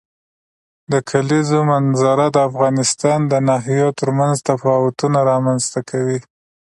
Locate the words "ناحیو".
3.47-3.89